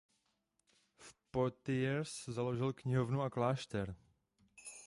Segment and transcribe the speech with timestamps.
[0.97, 3.95] V Poitiers založil knihovnu a klášter.